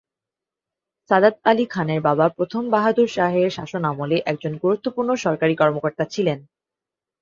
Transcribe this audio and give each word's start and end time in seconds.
সাদাত 1.09 1.35
আলি 1.43 1.65
খানের 1.65 2.01
বাবা 2.01 2.25
প্রথম 2.29 2.63
বাহাদুর 2.69 3.07
শাহের 3.07 3.49
শাসনামলে 3.49 4.17
একজন 4.25 4.53
গুরুত্বপূর্ণ 4.63 5.09
সরকারি 5.15 5.55
কর্মকর্তা 5.55 6.05
ছিলেন। 6.05 6.39